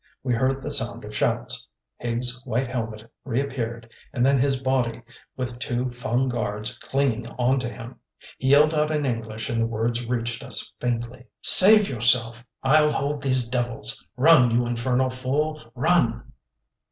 [0.23, 1.67] We heard the sound of shouts.
[1.97, 5.03] Higgs's white helmet reappeared, and then his body,
[5.37, 7.97] with two Fung guards clinging on to him.
[8.39, 12.43] He yelled out in English and the words reached us faintly: "Save yourself!
[12.63, 14.03] I'll hold these devils.
[14.17, 16.23] Run, you infernal fool, run!"